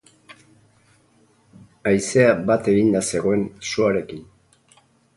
Haizea 1.91 2.33
bat 2.49 2.73
eginda 2.75 3.05
zegoen 3.15 3.47
suarekin. 3.71 4.29